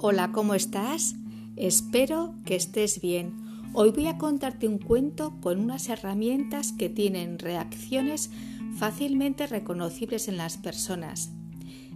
[0.00, 1.16] Hola, ¿cómo estás?
[1.56, 3.34] Espero que estés bien.
[3.72, 8.30] Hoy voy a contarte un cuento con unas herramientas que tienen reacciones
[8.76, 11.32] fácilmente reconocibles en las personas.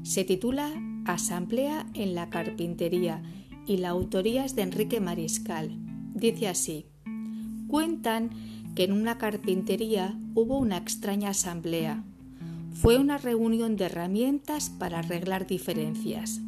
[0.03, 0.69] Se titula
[1.05, 3.23] Asamblea en la carpintería
[3.69, 5.71] y la autoría es de Enrique Mariscal.
[6.13, 6.87] Dice así,
[7.69, 8.31] cuentan
[8.75, 12.03] que en una carpintería hubo una extraña asamblea.
[12.73, 16.41] Fue una reunión de herramientas para arreglar diferencias.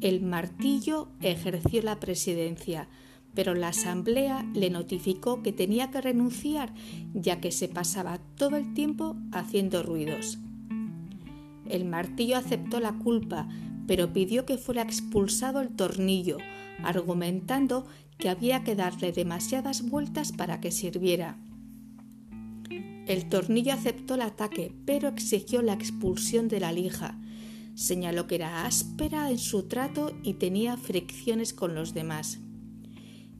[0.00, 2.88] El martillo ejerció la presidencia,
[3.34, 6.72] pero la asamblea le notificó que tenía que renunciar
[7.12, 10.38] ya que se pasaba todo el tiempo haciendo ruidos.
[11.68, 13.46] El martillo aceptó la culpa,
[13.86, 16.38] pero pidió que fuera expulsado el tornillo,
[16.82, 17.86] argumentando
[18.16, 21.36] que había que darle demasiadas vueltas para que sirviera.
[23.06, 27.18] El tornillo aceptó el ataque, pero exigió la expulsión de la lija,
[27.80, 32.38] Señaló que era áspera en su trato y tenía fricciones con los demás.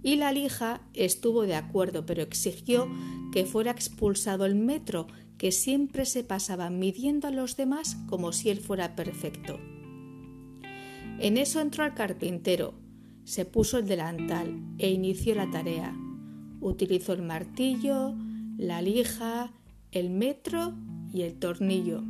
[0.03, 2.89] Y la lija estuvo de acuerdo, pero exigió
[3.33, 8.49] que fuera expulsado el metro, que siempre se pasaba midiendo a los demás como si
[8.49, 9.61] él fuera perfecto.
[11.19, 12.73] En eso entró el carpintero,
[13.25, 15.95] se puso el delantal e inició la tarea.
[16.63, 18.15] Utilizó el martillo,
[18.57, 19.53] la lija,
[19.93, 20.73] el metro
[21.13, 22.03] y el tornillo.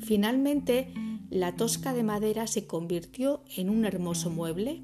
[0.00, 0.92] Finalmente
[1.32, 4.82] la tosca de madera se convirtió en un hermoso mueble.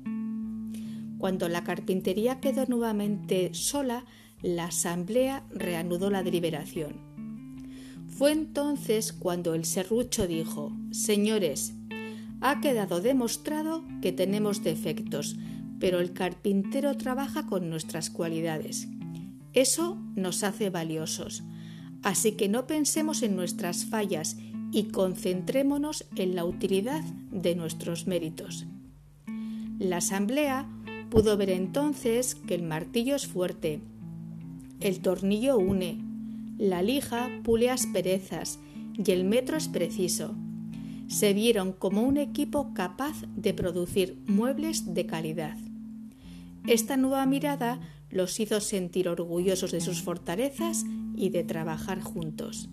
[1.19, 4.07] Cuando la carpintería quedó nuevamente sola,
[4.41, 7.03] la asamblea reanudó la deliberación.
[8.09, 11.75] Fue entonces cuando el serrucho dijo Señores,
[12.41, 15.37] ha quedado demostrado que tenemos defectos,
[15.79, 18.89] pero el carpintero trabaja con nuestras cualidades.
[19.53, 21.43] Eso nos hace valiosos.
[22.03, 24.39] Así que no pensemos en nuestras fallas
[24.73, 28.67] y concentrémonos en la utilidad de nuestros méritos.
[29.79, 30.69] La asamblea
[31.11, 33.81] pudo ver entonces que el martillo es fuerte,
[34.81, 35.99] el tornillo une,
[36.59, 38.59] la lija pule asperezas
[38.97, 40.35] y el metro es preciso.
[41.09, 45.57] Se vieron como un equipo capaz de producir muebles de calidad.
[46.67, 47.81] Esta nueva mirada
[48.11, 50.85] los hizo sentir orgullosos de sus fortalezas
[51.17, 52.69] y de trabajar juntos.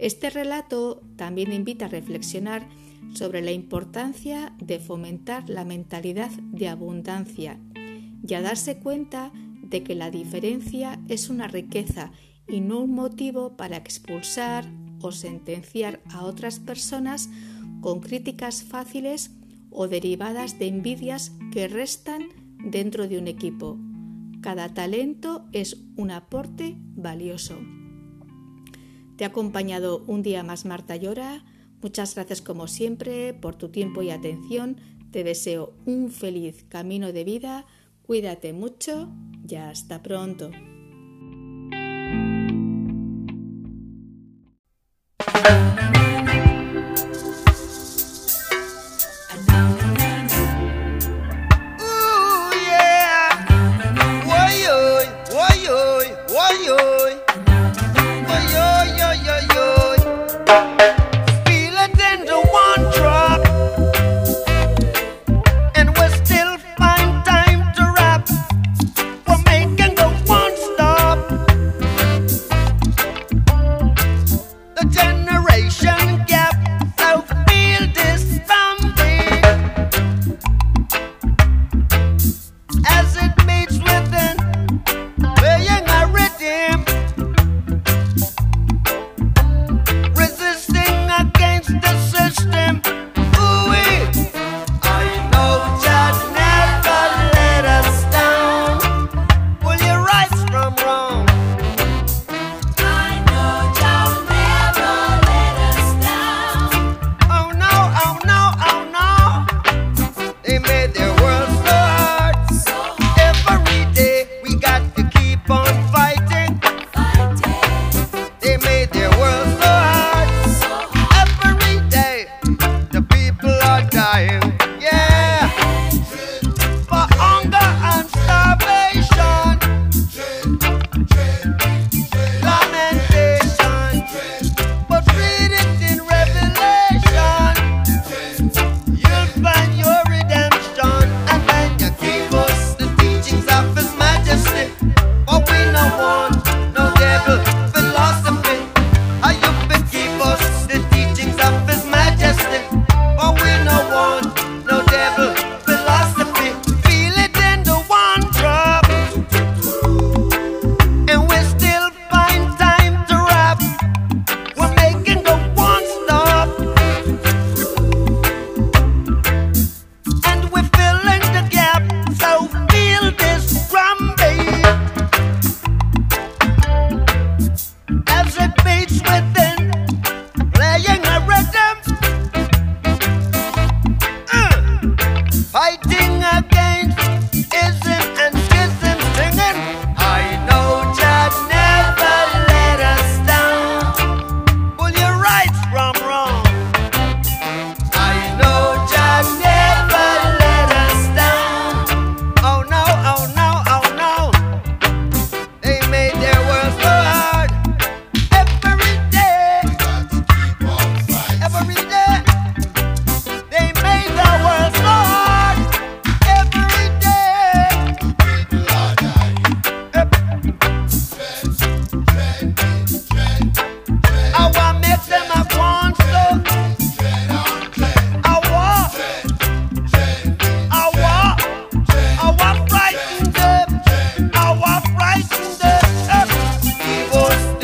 [0.00, 2.66] Este relato también invita a reflexionar
[3.12, 7.60] sobre la importancia de fomentar la mentalidad de abundancia
[8.26, 9.30] y a darse cuenta
[9.62, 12.12] de que la diferencia es una riqueza
[12.48, 14.64] y no un motivo para expulsar
[15.02, 17.28] o sentenciar a otras personas
[17.82, 19.32] con críticas fáciles
[19.70, 22.22] o derivadas de envidias que restan
[22.64, 23.78] dentro de un equipo.
[24.40, 27.58] Cada talento es un aporte valioso.
[29.20, 31.44] Te ha acompañado un día más Marta Llora.
[31.82, 34.78] Muchas gracias como siempre por tu tiempo y atención.
[35.10, 37.66] Te deseo un feliz camino de vida.
[38.00, 39.12] Cuídate mucho
[39.46, 40.50] y hasta pronto.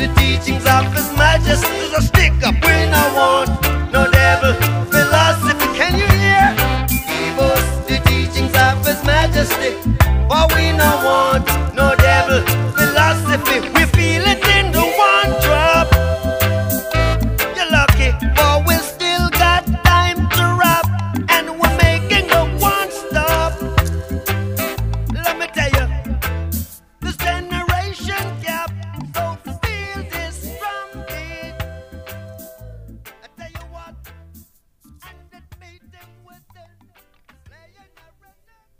[0.07, 1.67] the teachings of His Majesty.
[1.93, 3.76] So stick up when I want.